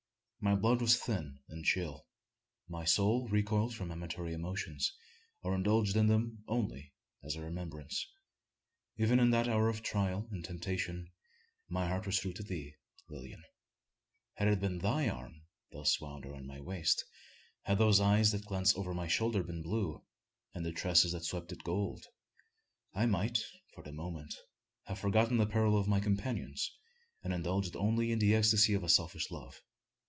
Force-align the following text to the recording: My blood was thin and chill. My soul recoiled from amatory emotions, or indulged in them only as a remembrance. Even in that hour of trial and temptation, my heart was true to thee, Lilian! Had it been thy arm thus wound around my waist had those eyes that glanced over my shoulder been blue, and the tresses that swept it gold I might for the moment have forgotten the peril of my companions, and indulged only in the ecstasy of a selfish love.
My 0.43 0.55
blood 0.55 0.81
was 0.81 0.97
thin 0.97 1.37
and 1.49 1.63
chill. 1.63 2.07
My 2.67 2.83
soul 2.83 3.27
recoiled 3.27 3.75
from 3.75 3.91
amatory 3.91 4.33
emotions, 4.33 4.91
or 5.43 5.53
indulged 5.53 5.95
in 5.95 6.07
them 6.07 6.43
only 6.47 6.93
as 7.23 7.35
a 7.35 7.41
remembrance. 7.43 8.07
Even 8.97 9.19
in 9.19 9.29
that 9.29 9.47
hour 9.47 9.69
of 9.69 9.83
trial 9.83 10.27
and 10.31 10.43
temptation, 10.43 11.11
my 11.69 11.87
heart 11.87 12.07
was 12.07 12.17
true 12.17 12.33
to 12.33 12.41
thee, 12.41 12.73
Lilian! 13.07 13.43
Had 14.33 14.47
it 14.47 14.59
been 14.59 14.79
thy 14.79 15.07
arm 15.09 15.43
thus 15.71 16.01
wound 16.01 16.25
around 16.25 16.47
my 16.47 16.59
waist 16.59 17.05
had 17.61 17.77
those 17.77 18.01
eyes 18.01 18.31
that 18.31 18.45
glanced 18.47 18.75
over 18.75 18.95
my 18.95 19.07
shoulder 19.07 19.43
been 19.43 19.61
blue, 19.61 20.03
and 20.55 20.65
the 20.65 20.71
tresses 20.71 21.11
that 21.11 21.23
swept 21.23 21.51
it 21.51 21.63
gold 21.63 22.07
I 22.95 23.05
might 23.05 23.43
for 23.75 23.83
the 23.83 23.91
moment 23.91 24.33
have 24.85 24.97
forgotten 24.97 25.37
the 25.37 25.45
peril 25.45 25.77
of 25.77 25.87
my 25.87 25.99
companions, 25.99 26.75
and 27.21 27.31
indulged 27.31 27.75
only 27.75 28.11
in 28.11 28.17
the 28.17 28.33
ecstasy 28.33 28.73
of 28.73 28.83
a 28.83 28.89
selfish 28.89 29.29
love. 29.29 29.61